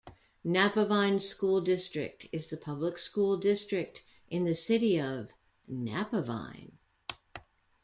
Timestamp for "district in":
3.37-4.45